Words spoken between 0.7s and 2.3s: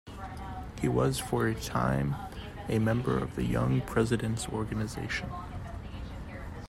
He was for a time